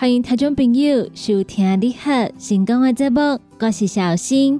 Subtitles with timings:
[0.00, 4.58] 欢迎听众朋友收听你好成功的节目，我是小新。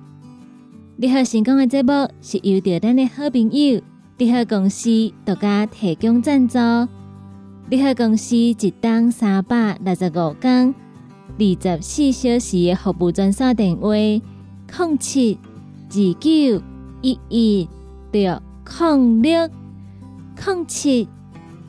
[0.98, 3.80] 你好成功的节目是由着咱的好朋友
[4.18, 4.90] 你好公司
[5.24, 6.58] 独家提供赞助。
[7.70, 10.74] 你好公司一档三百六十五天、
[11.38, 15.38] 二十四小时的服务专线电话：零七
[15.88, 16.62] 二九
[17.00, 17.68] 一一
[18.12, 18.38] 六
[18.78, 19.48] 零六
[20.44, 21.08] 零七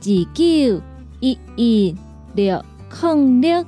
[0.02, 0.82] 二九
[1.22, 1.96] 一一
[2.36, 2.62] 六。
[2.92, 3.66] 零六，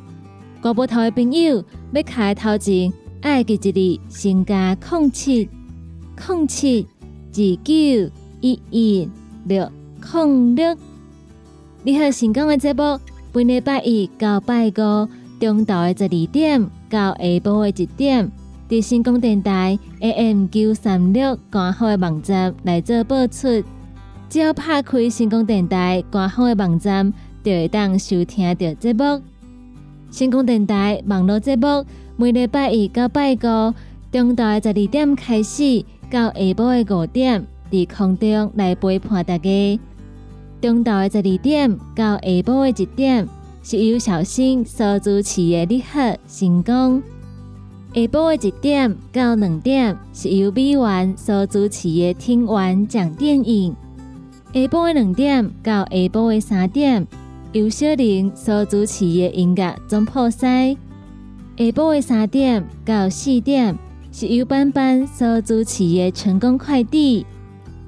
[0.61, 2.91] 国宝头的朋友要开头前，
[3.21, 5.49] 爱记一字，先加零七
[6.27, 6.85] 零七
[7.31, 9.09] 二九一一
[9.45, 9.71] 六
[10.13, 10.77] 零六。
[11.83, 12.99] 你好，成功的节目，
[13.31, 15.07] 本礼拜一到拜五，
[15.39, 18.31] 中昼的十二点到下晡的一点，
[18.69, 23.63] 伫成功电台 AM 九三六官方的网站来做播出。
[24.29, 27.11] 只要拍开成功电台官方的网站。
[27.43, 29.21] 就会当收听到节目。
[30.11, 33.73] 成功电台网络节目每礼拜一到拜五，
[34.11, 39.79] 中昼十二点开始到下晡的五点，在空中来陪伴大家。
[40.61, 43.27] 中昼的十二点到下晡的一点，
[43.63, 47.01] 是由小新所主持的你好成功。
[47.95, 53.75] 下晡的一点到两点，是由美元所主持的听完讲电影。
[54.53, 57.07] 下晡的两点到下晡的三点。
[57.53, 60.75] 由小玲所主持的音乐总破塞，
[61.55, 63.77] 下晡的三点到四点
[64.11, 67.23] 是由班班所主持的成功快递。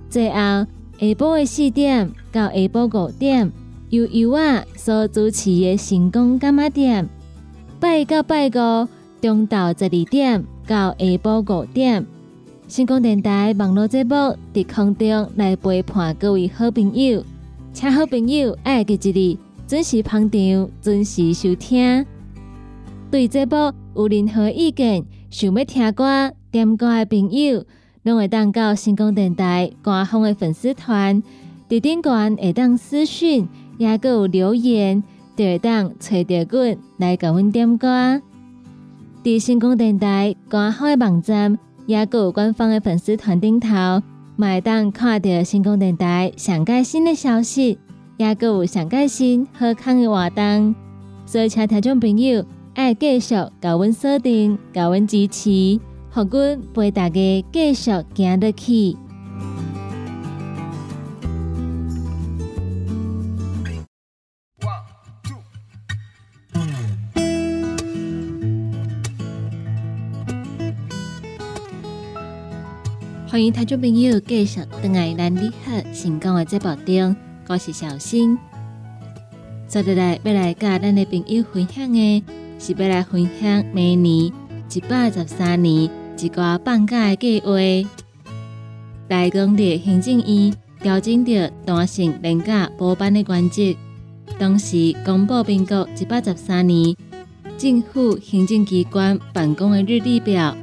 [0.07, 0.67] 最后下
[0.99, 3.51] 晡的四点到下晡五点
[3.89, 7.09] 由尤啊所主持的成功干妈店。
[7.79, 8.87] 拜到拜五
[9.19, 12.05] 中昼十二点到下晡五点，
[12.67, 14.13] 成功电台网络节目
[14.53, 17.23] 伫空中来陪伴各位好朋友，
[17.73, 18.97] 请好朋友爱记一
[19.35, 19.44] 字。
[19.67, 22.05] 准时捧场，准时收听。
[23.09, 23.55] 对这部
[23.95, 27.65] 有任何意见，想要听歌、点歌的朋友，
[28.03, 31.23] 拢会当到星光电台官方的粉丝团，
[31.67, 35.01] 伫顶端会当私讯，也个有留言，
[35.35, 38.21] 就会当找到阮来甲阮点歌。
[39.23, 44.03] 伫星光电台官方的网站，也个有官方的粉丝团顶头，
[44.37, 47.79] 会当看到星光电台上盖新的消息。
[48.17, 50.73] 也阁有上开心、好康的活动，
[51.25, 55.79] 所以请听众朋友爱继续甲阮锁定、甲阮支持，
[56.11, 58.95] 互阮陪大家继续行得去。
[73.27, 77.24] 欢迎听众朋友继续登来咱你好成功的节目中。
[77.47, 78.35] 我是小新，
[79.67, 82.23] 接下来要来甲咱的朋友分享的，
[82.57, 84.31] 是要来分享每年
[84.73, 85.87] 一百十三年
[86.19, 87.51] 一个放假的计划。
[89.09, 90.51] 来讲的行政院
[90.81, 93.75] 调整着单性年假补班的原则，
[94.39, 96.95] 同时公布民国一百十三年
[97.59, 100.57] 政府行政机关办公的日历表。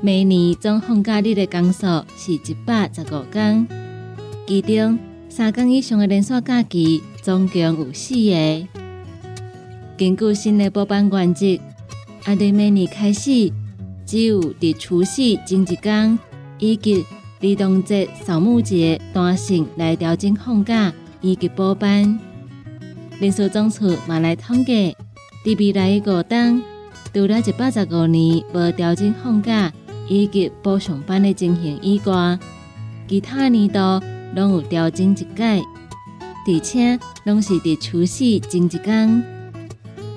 [0.00, 3.68] 每年总放假日的工数是一百十五天，
[4.44, 4.98] 其中。
[5.30, 8.66] 三天以上的连续假期总共有四个。
[9.96, 11.46] 根据新的补班原则，
[12.24, 13.52] 按对明年开始，
[14.04, 16.18] 只有伫除夕前一天
[16.58, 17.04] 以及
[17.40, 22.18] 儿童节、扫墓节弹性来调整放假以及补班。
[23.20, 24.96] 人数总数嘛来统计，
[25.44, 26.60] 伫未来五天，
[27.14, 29.72] 除了一百十五年无调整放假
[30.08, 32.36] 以及补上班的情形以外，
[33.06, 33.78] 其他年度。
[34.34, 35.62] 拢有调整一届，
[36.46, 39.24] 而且拢是伫除夕前一天。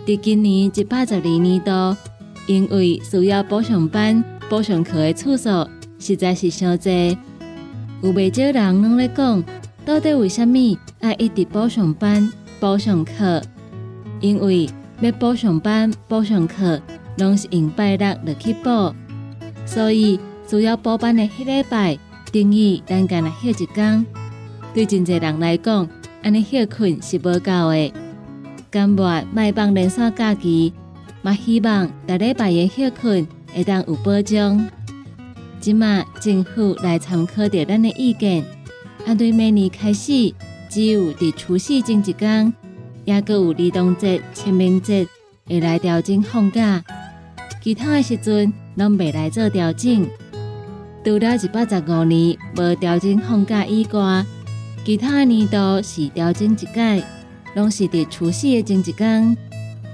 [0.06, 1.96] 伫今年一百十二年度，
[2.48, 5.68] 因为需要补上班、补上课的次数
[5.98, 7.18] 实在是伤济，
[8.02, 9.44] 有袂少人拢咧讲，
[9.86, 13.42] 到底为虾米爱一直补上班、补上课？
[14.20, 14.70] 因为
[15.00, 16.82] 要补上班、补上课，
[17.18, 18.94] 拢是用拜六落去补，
[19.66, 20.20] 所以
[20.50, 21.98] 需要补班的迄礼拜。
[22.34, 24.04] 等于咱干来休一天，
[24.74, 25.88] 对真侪人来讲，
[26.24, 27.94] 安尼休困是无够的。
[28.72, 30.74] 甘愿卖放连续假期，
[31.22, 34.68] 嘛希望大礼拜的休困会当有保障。
[35.60, 38.44] 即马政府来参考着咱的意见，
[39.06, 40.34] 按对明年开始，
[40.68, 42.52] 只有伫除夕前一天，
[43.06, 45.08] 也阁有儿童节、清明节
[45.46, 46.84] 会来调整放假，
[47.62, 50.10] 其他的时阵拢未来做调整。
[51.04, 54.26] 除了一百十五年无调整放假以外，
[54.86, 57.04] 其他年度是调整一届，
[57.56, 59.38] 拢是伫除夕的前一天。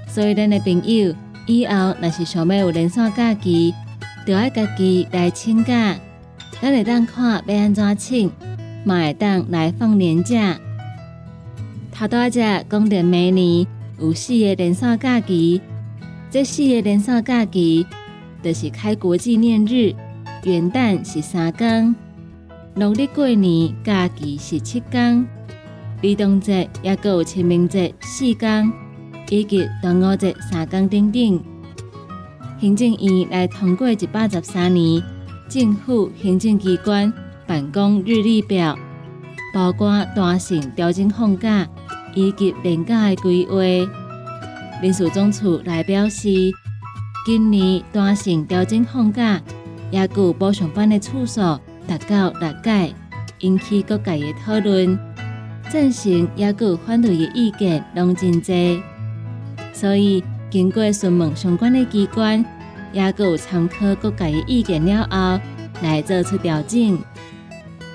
[0.06, 1.12] 所以，咱的朋友
[1.46, 3.74] 以后若是想要有连续假期，
[4.24, 5.96] 就要家己来请假。
[6.62, 8.30] 咱会当看要安怎请，
[8.84, 10.58] 嘛会当来放年假。
[11.90, 13.66] 头拄仔只讲到明年
[13.98, 15.60] 有四个连续假期，
[16.30, 17.84] 这四个连续假期
[18.44, 19.94] 就是开国纪念日，
[20.44, 21.94] 元旦是三天，
[22.74, 25.26] 农历过年假期是七天，
[26.02, 28.72] 儿童节也阁有清明节四天，
[29.28, 31.40] 以及端午节三天等等。
[32.58, 35.02] 行政院来通过一百十三年。
[35.48, 37.12] 政府行政机关
[37.44, 38.78] 办公日历表，
[39.52, 41.68] 包括大型调整放假
[42.14, 43.56] 以及年假的规划。
[44.80, 46.28] 民事总处来表示，
[47.26, 49.42] 今年大型调整放假
[49.90, 51.40] 也有补偿班的次数
[51.86, 52.94] 达到六届，
[53.40, 54.98] 引起各界的讨论。
[55.70, 58.82] 赞成也有反对的意见拢真多，
[59.72, 62.44] 所以经过询问相关的机关。
[62.92, 65.40] 也有参考各界的意见了后，
[65.80, 66.98] 来做出调整。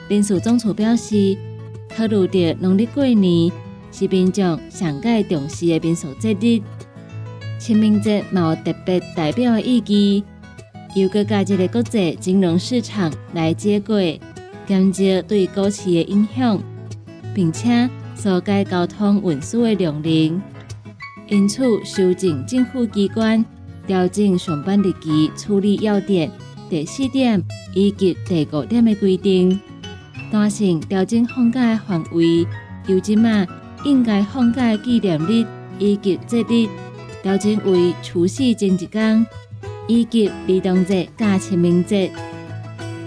[0.07, 1.37] 林署总处表示，
[1.93, 3.51] 考虑到农历过年
[3.91, 6.61] 是民众上届重视的民俗节日，
[7.59, 10.23] 清明节有特别代表的意义，
[10.95, 14.19] 又搁加一个国际金融市场来接轨，
[14.65, 16.57] 减少对股市的影响，
[17.33, 20.41] 并且缩减交通运输的量能，
[21.27, 23.43] 因此修正政府机关。
[23.85, 26.31] 调整上班日期处理要点
[26.69, 27.43] 第四点
[27.75, 29.59] 以及第五点的规定，
[30.31, 32.47] 单性调整放假的范围，
[32.87, 33.45] 由今嘛
[33.83, 35.45] 应该放假纪念日
[35.77, 36.67] 以及节日
[37.21, 39.27] 调整为除夕前一天，
[39.87, 42.11] 以及儿童节加清明节。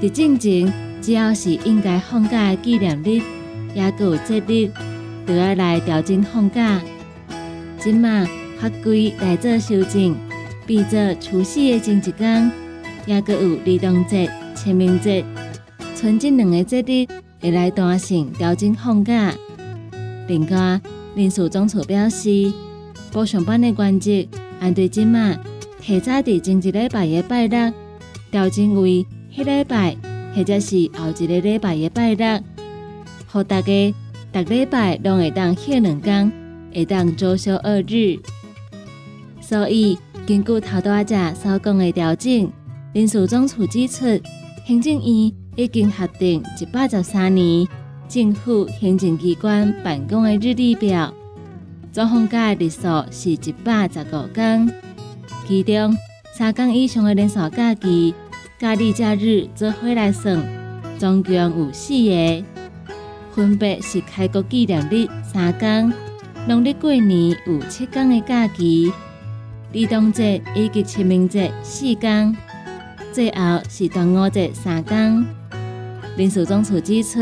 [0.00, 0.72] 伫进前，
[1.02, 3.20] 只要是应该放假的纪念日，
[3.74, 4.70] 也有节日，
[5.26, 6.80] 都要来调整放假。
[7.78, 8.26] 今嘛
[8.60, 10.14] 法规来做修正。
[10.66, 12.52] 比作除夕的前一天，
[13.06, 15.24] 也阁有儿童节、清明节，
[15.96, 17.06] 春节两个节日
[17.40, 19.32] 会来单性调整放假。
[20.26, 20.78] 另外，
[21.14, 22.52] 林署总处表示，
[23.10, 24.10] 补上班的关则
[24.60, 25.34] 按对今嘛
[25.88, 27.72] 提早伫前一礼拜的拜六
[28.30, 29.96] 调整为迄礼拜，
[30.34, 32.42] 或者是后一个礼拜的拜六，
[33.32, 33.94] 互大家
[34.30, 36.30] 逐礼拜拢会当歇两天，
[36.74, 38.20] 会当周休二日。
[39.40, 39.96] 所以。
[40.26, 42.52] 根据头多仔所讲的调整，
[42.92, 44.04] 林署总处指出，
[44.66, 45.02] 行政院
[45.56, 47.66] 已经核定一百十三年
[48.10, 51.10] 政府行政机关办公的日历表，
[51.90, 54.70] 总放假日数是一百十五天，
[55.48, 55.96] 其中
[56.34, 58.14] 三天以上的连续假期、
[58.58, 60.38] 假日假日做回来算，
[60.98, 62.44] 总共有四个，
[63.34, 65.90] 分别是开国纪念日三天，
[66.46, 68.92] 农历过年有七天的假期。
[69.72, 72.36] 儿童节以及清明节四天，
[73.10, 75.24] 最后是端午节三天。
[76.18, 77.20] 林署总处指出，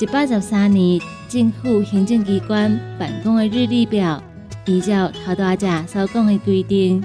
[0.00, 4.22] 一百十三年政府行政机关办公的日历表，
[4.64, 7.04] 依照头大家所讲的规定，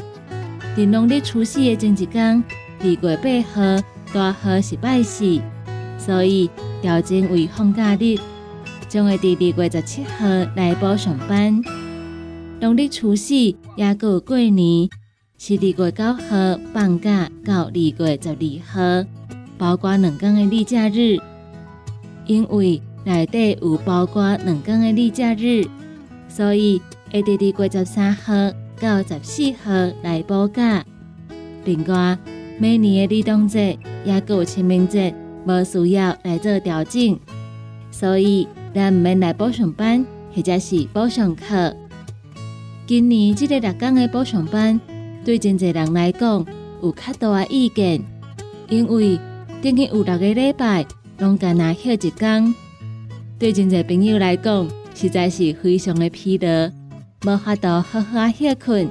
[0.77, 2.43] 在农历除夕的前一天，
[2.81, 3.83] 二月八号
[4.13, 5.41] 大号是拜四，
[5.97, 6.47] 所以
[6.83, 8.15] 调整为放假日，
[8.87, 11.59] 将会在二月十七号来补上班。
[12.59, 14.87] 农历除夕也过过年，
[15.39, 19.09] 是二月九号放假到二月十二号，
[19.57, 21.17] 包括两天的例假日。
[22.27, 25.65] 因为内底有包括两天的例假日，
[26.29, 26.79] 所以
[27.11, 28.33] 会伫二月十三号
[28.79, 29.71] 到十四号
[30.03, 30.85] 来补假。
[31.65, 32.17] 另外，
[32.59, 35.13] 每年的儿童节也有清明节，
[35.45, 37.19] 无需要来做调整，
[37.91, 41.75] 所以咱唔免来补上班或者是补上课。
[42.85, 44.79] 今年这个六天的补上班，
[45.25, 46.45] 对真侪人来讲
[46.81, 48.01] 有较大的意见，
[48.69, 49.19] 因为
[49.61, 50.85] 等于有六个礼拜
[51.17, 52.53] 拢干那休一天，
[53.37, 56.71] 对真侪朋友来讲实在是非常的疲劳，
[57.23, 58.89] 无法度好好啊休困。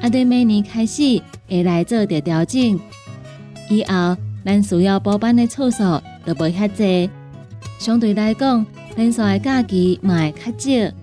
[0.00, 2.78] 啊，对每年开始会来做着调整，
[3.68, 5.78] 以后咱需要补班的次数
[6.24, 7.10] 就无遐济，
[7.78, 8.64] 相对来讲，
[8.96, 10.94] 连续的假期嘛会较少，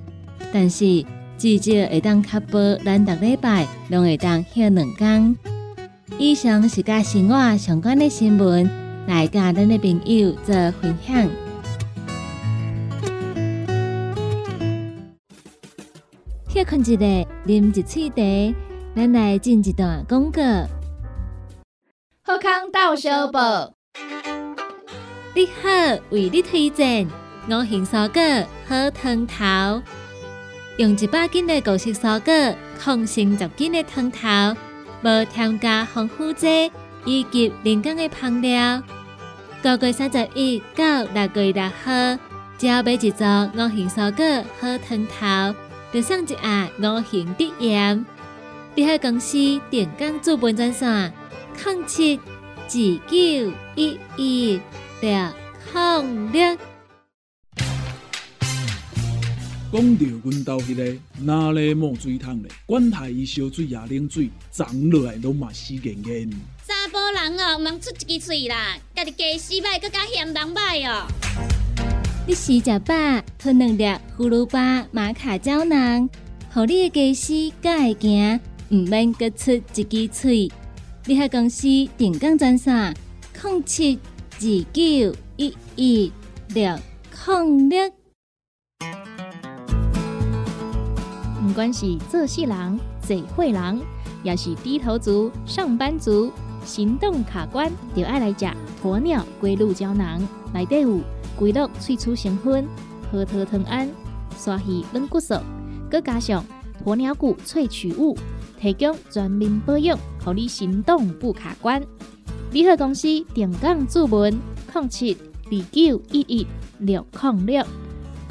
[0.54, 1.06] 但是。
[1.38, 5.36] 至少会当确保咱逐礼拜拢会当歇两天。
[6.18, 8.68] 以上是甲生活相关的新闻，
[9.06, 11.30] 来甲咱的朋友做分享。
[16.68, 16.98] 困一下，
[17.46, 18.56] 啉一喙茶，
[18.94, 20.42] 咱来进一段广告。
[22.24, 23.72] 好康到小宝，
[25.34, 27.08] 你好，为你推荐
[27.48, 28.22] 五行蔬果
[28.68, 29.82] 好汤头。
[30.76, 34.28] 用一百斤的果实蔬果抗性十斤的汤头，
[35.04, 36.70] 无添加防腐剂
[37.06, 38.84] 以及人工的香料。
[39.64, 42.20] 九月三十一到六月六号，
[42.58, 43.24] 只要买一组
[43.56, 45.56] 五行蔬果好汤头，
[45.98, 48.06] 就送一盒五行的盐。
[48.76, 51.12] 联合公司电工资本专线：
[51.66, 54.62] 零七二九一一
[55.02, 55.34] 六
[55.74, 56.58] 零六。
[59.74, 66.30] 讲到阮兜迄个哪里冒水桶咧，管他伊烧水也冷水，长落来拢嘛死严严。
[66.68, 71.08] 查甫人哦，毋通出一支喙啦，家己家死歹，搁加嫌人歹哦。
[72.30, 72.94] 你食食饱，
[73.40, 73.86] 吞两粒
[74.18, 76.10] 葫芦巴、马卡胶囊，
[76.54, 80.52] 互你的家洗才会行，毋免搁出一支喙。
[81.06, 81.62] 你喺公司
[81.98, 82.94] 定岗专线：
[83.42, 83.98] 零七
[84.34, 84.42] 二
[84.74, 86.12] 九一一
[86.50, 86.78] 六
[87.26, 87.90] 零六。
[91.48, 93.80] 不管是做事人、做会人，
[94.24, 96.30] 也是低头族、上班族，
[96.66, 98.46] 行动卡关，就爱来食
[98.84, 100.22] 鸵鸟龟鹿胶囊。
[100.54, 101.00] 内底有
[101.38, 102.68] 龟鹿萃取成分，
[103.12, 103.90] 核桃藤胺、
[104.38, 105.36] 刷鱼软骨素，
[105.90, 106.44] 佮加上
[106.84, 108.18] 鸵鸟骨萃取物，
[108.60, 111.82] 提供全面保养，让你行动不卡关。
[112.52, 114.38] 联合公司定岗注文：
[114.74, 116.48] 零七二九一一
[116.80, 117.66] 六零六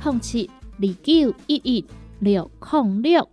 [0.04, 1.84] 零七二九一一。
[2.18, 3.28] 六控六，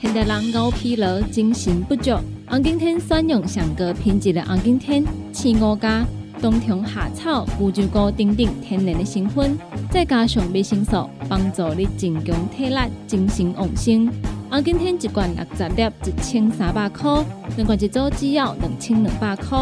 [0.00, 2.10] 现代人熬疲劳、精神不足。
[2.48, 6.04] 红景天选用上个品质的红景天青乌加
[6.42, 9.56] 冬虫夏草、乌鸡菇等等天然的成分，
[9.92, 14.10] 再加上维生素，帮助你增强体力、精神旺盛。
[14.50, 17.24] 红景天一罐六十粒，一千三百块；
[17.56, 19.56] 两罐一组只要两千两百块。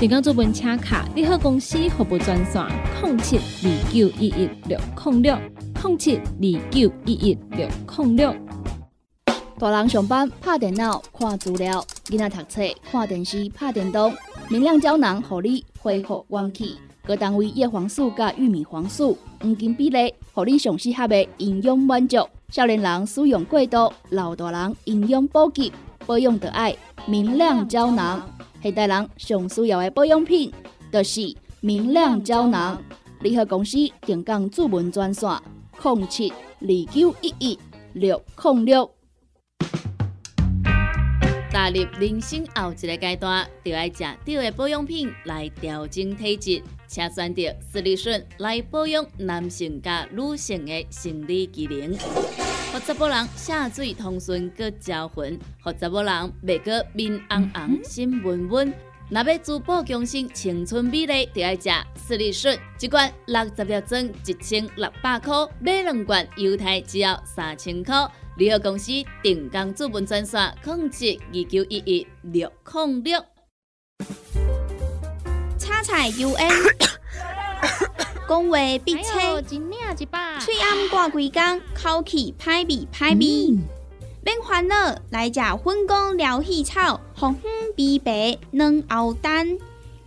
[0.00, 2.64] 电工做本车卡，你好公司服务专线：
[3.02, 5.36] 零七二九一一六零六。
[5.84, 8.34] 零七二九一一六零六。
[9.58, 14.10] 大人上班拍电脑看资料，囡仔读册看电视拍电动。
[14.48, 16.76] 明亮胶囊，互你恢复元气。
[17.04, 22.18] 各单位叶黄素加玉米黄素黄金比例，互你上适合的营养满足。
[22.50, 25.72] 少年人使用过度，老大人营养补给
[26.06, 28.22] 保养得爱明亮胶囊。
[28.62, 30.52] 现代人上需要的保养品，
[30.92, 32.80] 就是明亮胶囊。
[33.20, 35.30] 联合公司定岗主文专线。
[35.82, 37.58] 零七二九一一
[37.94, 38.88] 六零六。
[41.62, 51.96] 踏入人生后一个阶段，就要食对的保养品来调整体质，请选择斯利顺来保养男性加女性的生理机能，
[52.72, 58.74] 让查某人下水通顺个招魂，让查某人袂过面红红心温温。
[59.08, 67.94] 若要珠宝强身、青春美丽，就要食斯利顺，一罐六十粒装，一千六百块；买两罐，犹太只要三千块。
[68.36, 68.90] 联合公司
[69.22, 73.22] 定岗资本专线：控制二九一一六零六。
[75.58, 76.50] 叉彩 U N，
[78.26, 83.58] 讲话必切，嘴暗挂几工，口气歹味歹味。
[84.24, 89.58] 免烦恼，来食粉果疗气草，红粉枇杷软藕丹，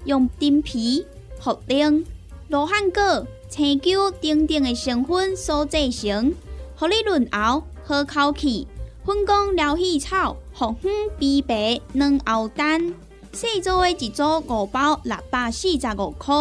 [0.05, 1.05] 用丁皮、
[1.39, 2.03] 茯苓、
[2.47, 6.33] 罗汉果、青椒等等的成分所制成，
[6.75, 8.67] 合你润喉好口气。
[9.05, 12.93] 粉果疗气草，红粉枇杷软藕蛋，
[13.31, 16.33] 细组的一组五包六百四十五块，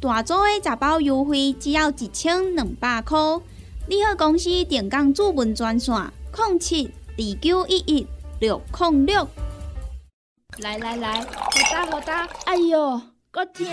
[0.00, 3.18] 大组的十包优惠只要一千两百块。
[3.88, 5.94] 你好，公司电工主文专线：
[6.36, 6.90] 零七。
[7.16, 8.04] 二九一一
[8.40, 9.28] 六零六，
[10.58, 11.26] 来来来，好
[11.70, 13.64] 打好打，哎哟，够痛！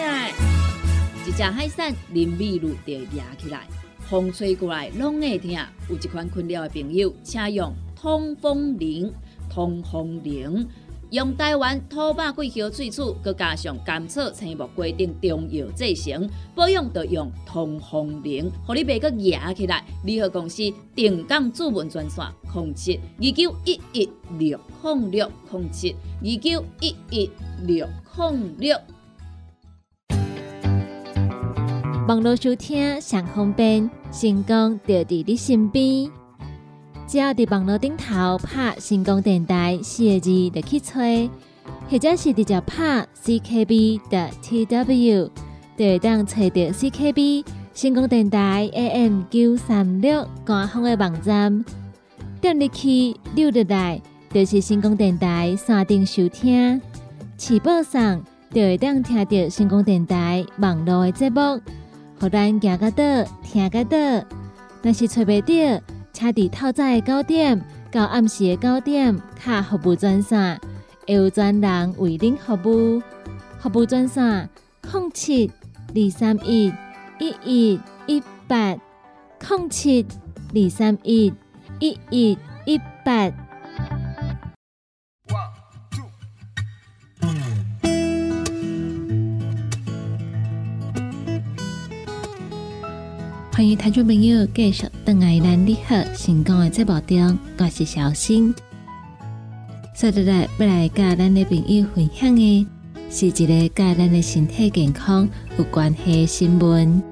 [1.26, 3.68] 一只海扇淋米露就压起来，
[4.12, 5.50] 风吹过来拢会痛。
[5.90, 9.10] 有一款困扰的朋友，请用通风铃，
[9.50, 10.68] 通风铃。
[11.12, 19.82] 用台湾土白桂花萃取，佮加上甘草、青木、规定中药制成，保养要用通风灵，互你袂佮压起来。
[20.04, 20.62] 联合公司
[20.94, 27.30] 定岗主文专线：零七二九一一六控六零七二九一一
[27.66, 27.88] 六
[28.18, 28.78] 零六。
[32.08, 36.10] 网络收听上方便，成功就伫你身边。
[37.08, 41.30] 只要伫网络顶头拍成功电台四个字就去吹，
[41.90, 45.30] 或者是直接拍 CKB 的 TW，
[45.78, 51.64] 就会当找到 CKB 成功电台 AM 九三六官方的网站。
[52.42, 54.02] 点入去六日台，
[54.34, 56.82] 就是成功电台山顶收听，
[57.38, 58.20] 起播上
[58.52, 61.62] 就会当听到成功电台网络的节目，
[62.22, 63.04] 互咱行个倒，
[63.42, 63.98] 听个倒，
[64.84, 65.84] 若是找袂到。
[66.14, 67.60] 车伫透早的九点
[67.90, 70.62] 到暗时的九点，卡服务专线
[71.08, 73.02] 会有专人为您服务。
[73.60, 74.48] 服务专线：
[74.84, 75.52] 零七
[75.96, 76.72] 二三一
[77.18, 78.76] 一一一八
[79.40, 80.06] 零七
[80.54, 81.34] 二三一
[81.80, 83.32] 一一一八。
[93.62, 98.52] 欢迎听众朋友继续登来咱你好成功的节目中，我是小新。
[99.96, 102.68] 接下来要来甲咱的朋友分享的，
[103.12, 107.04] 是一个甲咱的身体健康有关系的新闻。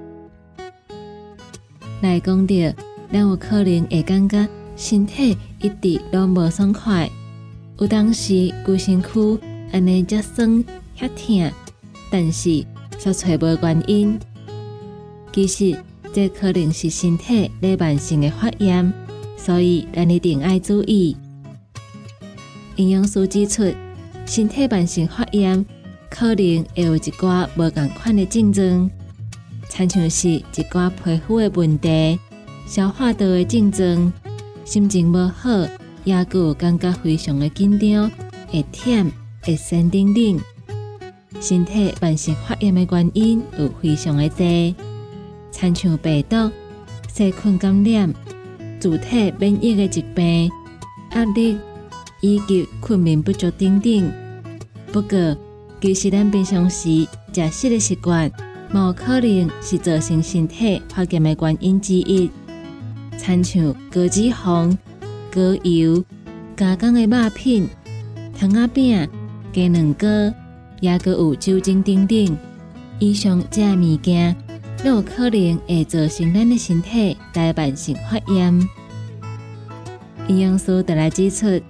[2.02, 2.56] 来讲到，
[3.14, 7.08] 咱有可能会感觉身体一直都无爽快，
[7.78, 9.38] 有当时规身躯
[9.72, 10.66] 安尼则酸
[10.98, 11.52] 遐痛，
[12.10, 12.66] 但是
[12.98, 14.20] 却找无原因。
[15.32, 15.78] 其实。
[16.20, 18.92] 这可能是身体咧慢性的发炎，
[19.38, 21.16] 所以咱一定爱注意。
[22.76, 23.74] 营养师指出，
[24.26, 25.66] 身体慢性发炎
[26.10, 28.92] 可能会有一寡无共款的症状，
[29.70, 32.20] 亲像是一寡皮肤的问题、
[32.68, 34.12] 消化道的症状、
[34.66, 35.50] 心情无好，
[36.04, 38.12] 也有感觉非常的紧张、
[38.50, 39.10] 会忝、
[39.42, 40.40] 会酸等等。
[41.40, 44.89] 身体慢性发炎的原因有非常的多。
[45.52, 46.52] 参像病毒、
[47.12, 48.14] 细菌感染、
[48.80, 50.50] 主体免疫的疾病、
[51.14, 51.58] 压力
[52.22, 54.12] 以及睡眠不足等等。
[54.92, 55.38] 不过，
[55.82, 58.32] 其实咱平常时食食的习惯，
[58.74, 62.30] 无可能是造成身体发炎的原因之一。
[63.18, 64.76] 参像高脂肪、
[65.32, 66.04] 高油、
[66.56, 67.68] 加工的肉品、
[68.38, 69.08] 糖仔饼、
[69.52, 70.08] 鸡卵糕，
[70.80, 72.38] 也佮有酒精等等。
[73.00, 74.36] 以上这物件。
[74.84, 78.70] 都有可能会造成咱的身体大慢性发炎。
[80.28, 81.62] 营养师得来指出，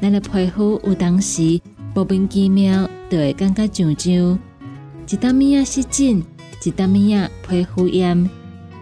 [0.00, 1.60] 咱的皮肤有当时
[1.94, 4.38] 莫名其妙就会感觉痒痒，
[5.08, 6.22] 一点物啊湿疹，
[6.64, 8.30] 一点物啊皮肤炎，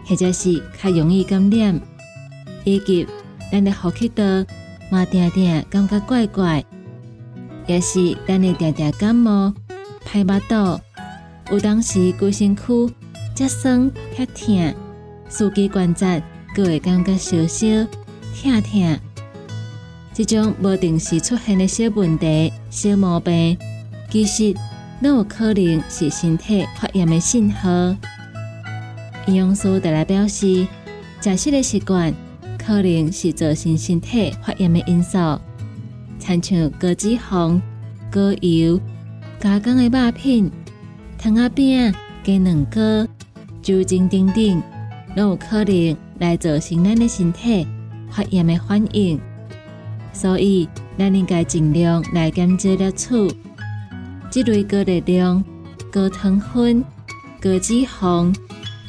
[0.04, 1.80] 或者是较容易感染，
[2.64, 3.06] 以及
[3.50, 4.24] 咱的呼吸道
[4.90, 6.62] 嘛定定感觉怪怪，
[7.66, 9.54] 也是咱的定定感冒、
[10.04, 10.78] 排巴肚，
[11.50, 12.62] 有当时规身躯。
[13.40, 14.74] 脚酸、遐痛，
[15.30, 16.22] 四肢关节
[16.54, 17.66] 各会感觉烧烧、
[18.34, 18.98] 痛痛。
[20.12, 23.56] 这种无定时出现的小问题、小毛病，
[24.10, 24.54] 其实
[25.02, 27.70] 都有可能是身体发炎的信号。
[29.26, 30.66] 营养师带来表示，
[31.22, 32.12] 食食的习惯
[32.58, 35.16] 可能是造成身体发炎的因素，
[36.18, 37.58] 参像高脂肪、
[38.10, 38.78] 高油、
[39.38, 40.52] 加工的肉品、
[41.16, 43.09] 糖仔饼、鸡卵糕。
[43.62, 44.62] 酒精等等，
[45.14, 47.66] 都有可能来造成咱的身体
[48.10, 49.20] 发炎的反应，
[50.12, 50.68] 所以
[50.98, 53.36] 咱应该尽量来减少摄取
[54.30, 55.44] 这类高热量、
[55.90, 56.82] 高糖分、
[57.40, 58.34] 高脂肪、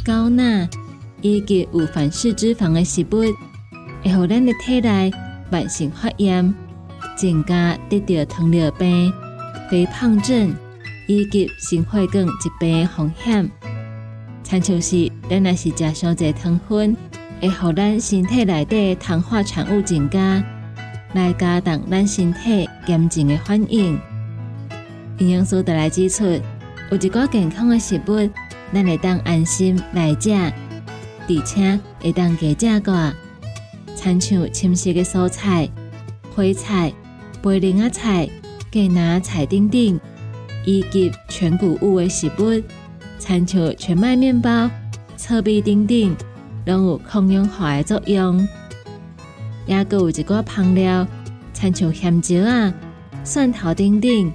[0.06, 0.68] 高钠
[1.22, 3.22] 以及有反式脂肪的食物，
[4.04, 5.12] 会让咱的体内
[5.50, 6.54] 慢性发炎，
[7.18, 9.12] 增加得到糖尿病、
[9.70, 10.54] 肥胖症
[11.08, 13.52] 以及心血管疾病的风险。
[14.52, 16.94] 参像是，咱若是食上侪糖分，
[17.40, 20.44] 会互咱身体内底糖化产物增加，
[21.14, 23.98] 来加重咱身体炎症的反应。
[25.20, 26.26] 营养师得来指出，
[26.92, 28.30] 有一个健康的食物，
[28.74, 33.14] 咱会当安心来食，而且会当加食个。
[33.96, 35.70] 参像青色的蔬菜、
[36.36, 36.92] 花菜、
[37.42, 38.30] 白莲啊菜、
[38.70, 39.98] 芥拿菜等等，
[40.66, 42.62] 以及全谷物的食物。
[43.22, 44.68] 参像全麦面包、
[45.16, 46.16] 糙米等等，
[46.66, 48.48] 拢有抗氧化的作用。
[49.68, 51.08] 也佮有一寡香料，
[51.54, 52.74] 参像香蕉啊、
[53.24, 54.34] 蒜头等等，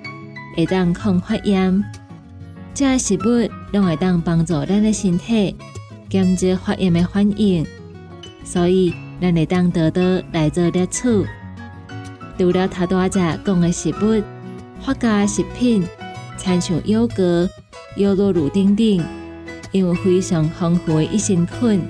[0.57, 1.83] 会当抗发炎。
[2.75, 5.57] 这些食物拢会当帮助咱的身体
[6.09, 7.67] 减少发炎的反应，
[8.45, 11.27] 所以咱会当多多来做摄取。
[12.39, 14.23] 除了头大只讲的食物，
[14.81, 15.83] 发酵食品，
[16.39, 17.51] 参像优格。
[17.97, 19.05] 优酪乳等等，
[19.73, 21.81] 因为非常丰富的益生菌，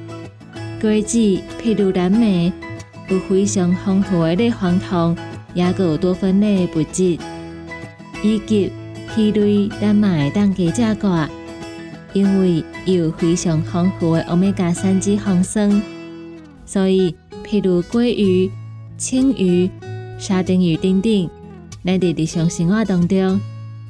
[0.80, 1.18] 果子
[1.60, 2.52] 譬如蓝莓，
[3.08, 5.16] 有非常丰富的类黄酮，
[5.54, 7.18] 也有多酚类的物质，
[8.22, 8.70] 以及
[9.16, 11.28] 鱼类咱嘛会当加食过，
[12.12, 15.82] 因为有非常丰富的欧米伽三脂肪酸，
[16.64, 17.14] 所以
[17.44, 18.50] 譬如鲑鱼、
[18.96, 19.68] 青鱼、
[20.18, 21.30] 沙丁鱼等等，
[21.84, 23.40] 咱伫日常生活当中。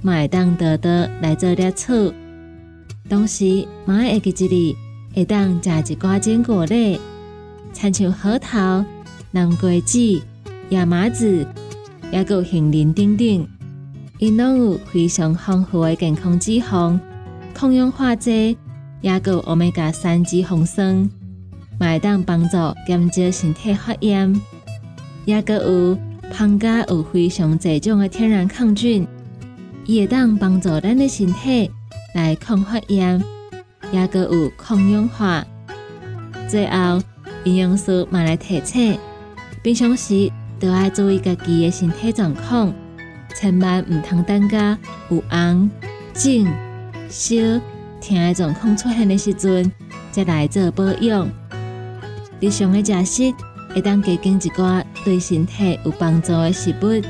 [0.06, 0.88] 买当多多
[1.20, 2.14] 来做摄取，
[3.08, 4.76] 同时买会记一里
[5.12, 7.00] 会当食一寡坚果类，
[7.72, 8.84] 参像核桃、
[9.32, 10.22] 南瓜子、
[10.68, 11.44] 亚麻籽，
[12.12, 13.48] 也有杏仁等等，
[14.20, 16.96] 因拢有非常丰富的健康脂肪、
[17.52, 18.56] 抗氧化剂，
[19.00, 21.10] 也有欧米伽三脂肪酸，
[21.80, 24.40] 会当帮助减少身体发炎，
[25.24, 25.98] 也个有
[26.30, 29.04] 胖加有非常这种的天然抗菌，
[29.86, 31.70] 伊会当帮助咱的身体
[32.12, 33.22] 来抗发炎，
[33.92, 35.46] 也个有抗氧化。
[36.48, 37.00] 最后，
[37.44, 38.98] 营养师嘛来提醒，
[39.62, 42.74] 平常时都要注意家己的身体状况，
[43.32, 44.76] 千万唔通等加
[45.08, 45.70] 有红、
[46.12, 46.46] 肿、
[47.08, 47.36] 烧、
[48.00, 49.70] 疼的状况出现的时阵，
[50.10, 51.28] 再来做保养。
[52.40, 53.34] 日常的食食
[53.72, 57.00] 会当加减一寡对身体有帮助的食物，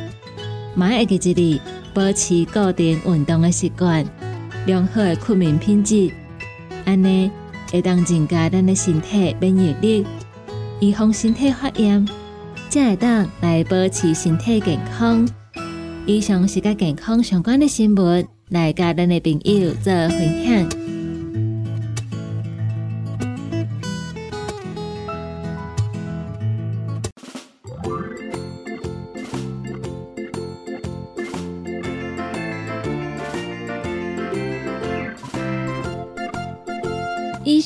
[0.74, 1.60] 嘛会记一日
[1.96, 4.04] 保持固定运动的习惯，
[4.66, 6.10] 良好的睡眠品质，
[6.84, 7.30] 安尼。
[7.72, 10.06] 会当增加咱的身体免疫力，
[10.78, 12.06] 预防身体发炎，
[12.68, 15.26] 才会当来保持身体健康。
[16.04, 20.95] 以上是甲健康相关的新闻，来甲咱的朋友做分享。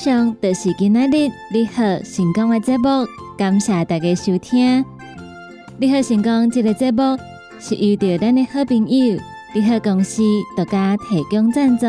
[0.03, 4.83] 上就是今仔日你好成功的节目，感谢大家收听。
[5.77, 7.19] 你好成功这个节目
[7.59, 9.21] 是遇到咱的好朋友
[9.55, 10.23] 你好公司
[10.57, 11.85] 独家提供赞助。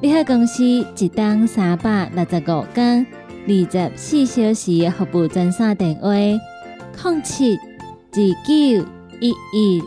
[0.00, 3.06] 你好公司一档三百六十五天
[3.46, 8.88] 二十四小时的服务专线电话：零七二九
[9.20, 9.82] 一一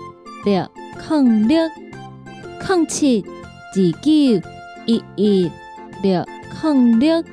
[0.45, 0.69] 六
[1.09, 1.57] 零六
[2.67, 3.25] 零七
[3.73, 4.47] 二九
[4.85, 5.51] 一一
[6.03, 6.23] 六。
[6.61, 7.23] 零六，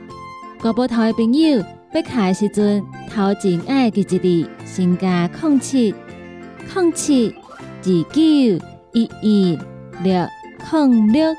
[0.61, 5.95] 国宝头的朋友要卡的时阵，头前爱记一字，先加空七
[6.73, 8.23] 空七二九
[8.93, 9.59] 一一
[10.03, 10.27] 六
[10.69, 11.35] 空六。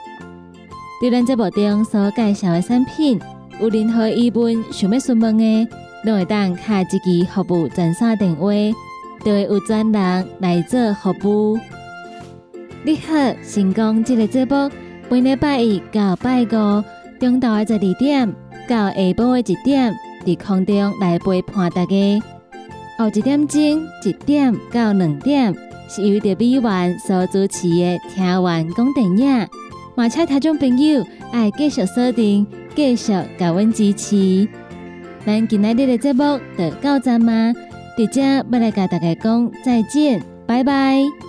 [1.01, 3.19] 对咱这部中所介绍的产品，
[3.59, 5.67] 有任何疑问想要询问的，
[6.05, 8.51] 都会当卡一支服务专线电话，
[9.23, 11.59] 就会有专人来做服务。
[12.83, 14.71] 你好，成功这个节目，
[15.09, 16.83] 每礼拜一到拜五。
[17.23, 18.33] 中昼的十二点
[18.67, 22.21] 到下晡的一点，伫空中来陪伴大家。
[22.97, 25.55] 后一点钟一点到两点，
[25.87, 29.47] 是由着美元所主持的听完讲电影。
[29.95, 34.45] 马车听众朋友爱继续锁定，继续甲阮支持。
[35.25, 37.53] 咱今日的节目就到这吗？
[37.97, 41.22] 伫遮要来甲大家讲再见，拜拜。